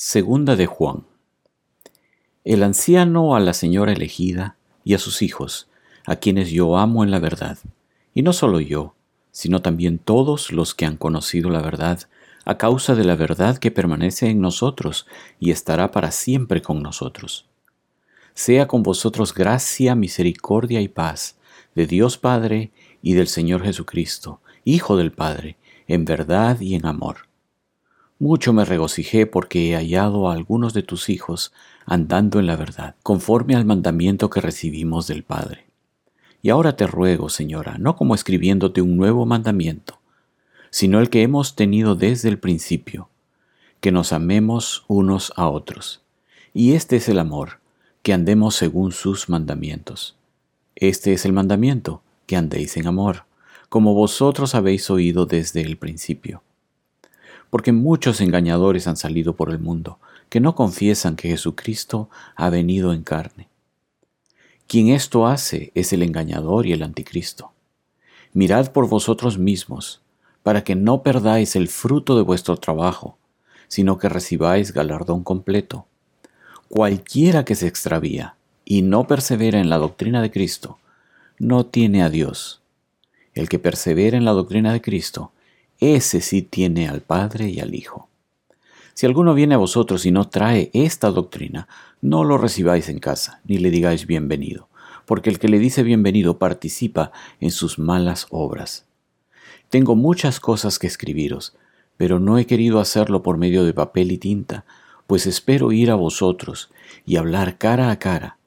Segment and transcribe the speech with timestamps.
[0.00, 1.06] Segunda de Juan.
[2.44, 5.66] El anciano a la señora elegida y a sus hijos,
[6.06, 7.58] a quienes yo amo en la verdad,
[8.14, 8.94] y no solo yo,
[9.32, 12.02] sino también todos los que han conocido la verdad,
[12.44, 15.04] a causa de la verdad que permanece en nosotros
[15.40, 17.46] y estará para siempre con nosotros.
[18.34, 21.38] Sea con vosotros gracia, misericordia y paz
[21.74, 22.70] de Dios Padre
[23.02, 25.56] y del Señor Jesucristo, Hijo del Padre,
[25.88, 27.27] en verdad y en amor.
[28.20, 31.52] Mucho me regocijé porque he hallado a algunos de tus hijos
[31.86, 35.66] andando en la verdad, conforme al mandamiento que recibimos del Padre.
[36.42, 40.00] Y ahora te ruego, Señora, no como escribiéndote un nuevo mandamiento,
[40.70, 43.08] sino el que hemos tenido desde el principio,
[43.80, 46.02] que nos amemos unos a otros.
[46.52, 47.60] Y este es el amor,
[48.02, 50.16] que andemos según sus mandamientos.
[50.74, 53.26] Este es el mandamiento, que andéis en amor,
[53.68, 56.42] como vosotros habéis oído desde el principio.
[57.50, 59.98] Porque muchos engañadores han salido por el mundo,
[60.28, 63.48] que no confiesan que Jesucristo ha venido en carne.
[64.66, 67.52] Quien esto hace es el engañador y el anticristo.
[68.34, 70.02] Mirad por vosotros mismos,
[70.42, 73.16] para que no perdáis el fruto de vuestro trabajo,
[73.68, 75.86] sino que recibáis galardón completo.
[76.68, 80.78] Cualquiera que se extravía y no persevera en la doctrina de Cristo,
[81.38, 82.60] no tiene a Dios.
[83.32, 85.32] El que persevera en la doctrina de Cristo,
[85.80, 88.08] ese sí tiene al Padre y al Hijo.
[88.94, 91.68] Si alguno viene a vosotros y no trae esta doctrina,
[92.00, 94.68] no lo recibáis en casa, ni le digáis bienvenido,
[95.06, 98.86] porque el que le dice bienvenido participa en sus malas obras.
[99.68, 101.54] Tengo muchas cosas que escribiros,
[101.96, 104.64] pero no he querido hacerlo por medio de papel y tinta,
[105.06, 106.70] pues espero ir a vosotros
[107.06, 108.38] y hablar cara a cara,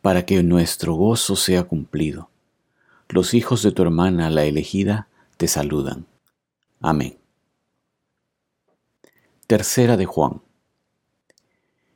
[0.00, 2.30] para que nuestro gozo sea cumplido.
[3.08, 6.06] Los hijos de tu hermana, la elegida, te saludan.
[6.80, 7.18] Amén.
[9.46, 10.42] Tercera de Juan.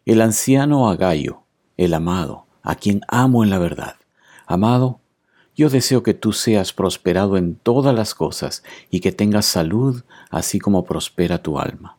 [0.05, 1.43] El anciano Agallo,
[1.77, 3.97] el amado, a quien amo en la verdad.
[4.47, 5.01] Amado,
[5.55, 10.59] yo deseo que tú seas prosperado en todas las cosas y que tengas salud, así
[10.59, 11.99] como prospera tu alma.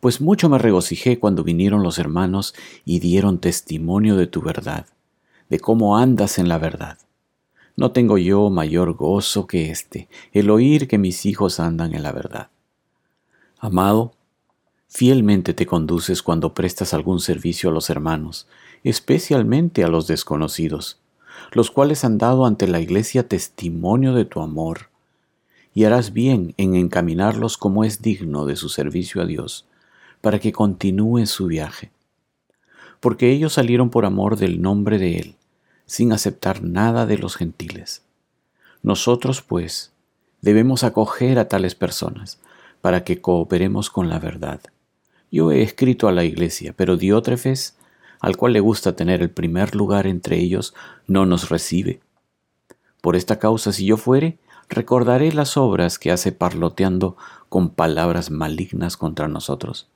[0.00, 4.86] Pues mucho me regocijé cuando vinieron los hermanos y dieron testimonio de tu verdad,
[5.48, 6.98] de cómo andas en la verdad.
[7.76, 12.12] No tengo yo mayor gozo que este, el oír que mis hijos andan en la
[12.12, 12.48] verdad.
[13.58, 14.12] Amado,
[14.88, 18.46] fielmente te conduces cuando prestas algún servicio a los hermanos,
[18.82, 20.98] especialmente a los desconocidos
[21.50, 24.90] los cuales han dado ante la iglesia testimonio de tu amor,
[25.74, 29.66] y harás bien en encaminarlos como es digno de su servicio a Dios,
[30.20, 31.90] para que continúen su viaje.
[33.00, 35.36] Porque ellos salieron por amor del nombre de Él,
[35.92, 38.00] sin aceptar nada de los gentiles.
[38.82, 39.92] Nosotros, pues,
[40.40, 42.40] debemos acoger a tales personas,
[42.80, 44.62] para que cooperemos con la verdad.
[45.30, 47.76] Yo he escrito a la iglesia, pero Diótrefes,
[48.20, 50.72] al cual le gusta tener el primer lugar entre ellos,
[51.06, 52.00] no nos recibe.
[53.02, 54.38] Por esta causa, si yo fuere,
[54.70, 57.18] recordaré las obras que hace parloteando
[57.50, 59.90] con palabras malignas contra nosotros.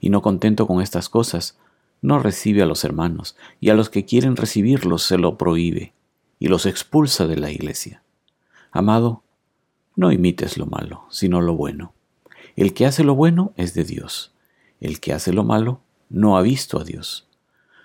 [0.00, 1.56] Y no contento con estas cosas,
[2.02, 5.94] no recibe a los hermanos, y a los que quieren recibirlos se lo prohíbe,
[6.38, 8.02] y los expulsa de la iglesia.
[8.72, 9.22] Amado,
[9.96, 11.94] no imites lo malo, sino lo bueno.
[12.56, 14.32] El que hace lo bueno es de Dios.
[14.80, 15.80] El que hace lo malo
[16.10, 17.26] no ha visto a Dios.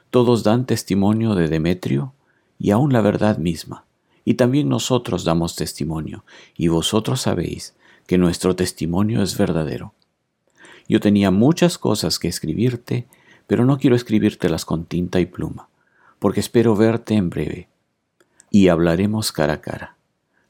[0.09, 2.13] Todos dan testimonio de Demetrio
[2.59, 3.85] y aún la verdad misma.
[4.25, 6.25] Y también nosotros damos testimonio,
[6.55, 7.75] y vosotros sabéis
[8.07, 9.93] que nuestro testimonio es verdadero.
[10.89, 13.07] Yo tenía muchas cosas que escribirte,
[13.47, 15.69] pero no quiero escribírtelas con tinta y pluma,
[16.19, 17.69] porque espero verte en breve.
[18.51, 19.97] Y hablaremos cara a cara.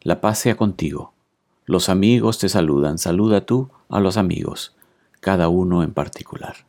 [0.02, 1.14] La paz sea contigo.
[1.66, 4.76] Los amigos te saludan, saluda tú a los amigos,
[5.20, 6.67] cada uno en particular.